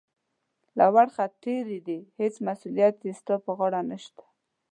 له 0.77 0.85
ورخه 0.95 1.25
تېرې 1.43 1.79
دي، 1.87 1.99
هېڅ 2.19 2.35
مسؤلیت 2.47 2.95
یې 3.07 3.11
ستا 3.19 3.35
پر 3.43 3.53
غاړه 3.57 3.81
نشته. 3.91 4.23